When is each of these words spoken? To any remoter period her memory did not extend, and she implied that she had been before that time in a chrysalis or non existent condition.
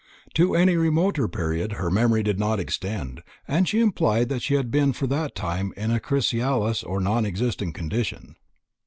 To 0.33 0.55
any 0.55 0.77
remoter 0.77 1.27
period 1.27 1.73
her 1.73 1.91
memory 1.91 2.23
did 2.23 2.39
not 2.39 2.59
extend, 2.59 3.21
and 3.47 3.69
she 3.69 3.79
implied 3.81 4.29
that 4.29 4.41
she 4.41 4.55
had 4.55 4.71
been 4.71 4.93
before 4.93 5.07
that 5.09 5.35
time 5.35 5.75
in 5.77 5.91
a 5.91 5.99
chrysalis 5.99 6.81
or 6.81 6.99
non 6.99 7.23
existent 7.23 7.75
condition. 7.75 8.35